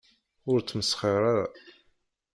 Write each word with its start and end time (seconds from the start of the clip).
Ur 0.51 0.59
tmesxir 0.61 1.21
ara. 1.29 1.45